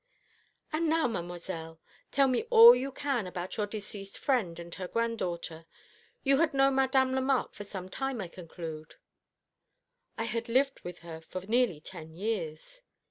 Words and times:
"And 0.73 0.89
now, 0.89 1.07
Mademoiselle, 1.07 1.79
tell 2.11 2.27
me 2.27 2.47
all 2.49 2.75
you 2.75 2.91
can 2.91 3.27
about 3.27 3.55
your 3.55 3.67
deceased 3.67 4.17
friend 4.17 4.57
and 4.57 4.73
her 4.73 4.87
granddaughter. 4.87 5.67
You 6.23 6.37
had 6.37 6.55
known 6.55 6.73
Madame 6.73 7.13
Lemarque 7.13 7.53
for 7.53 7.65
some 7.65 7.87
time, 7.87 8.19
I 8.19 8.27
conclude?" 8.27 8.95
"I 10.17 10.23
had 10.23 10.49
lived 10.49 10.79
with 10.79 11.01
her 11.01 11.21
for 11.21 11.41
nearly 11.41 11.79
ten 11.79 12.15
years." 12.15 12.81